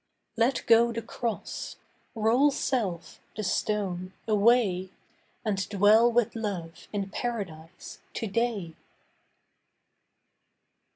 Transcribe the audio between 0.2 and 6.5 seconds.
Let go the cross; roll self—the stone—away And dwell with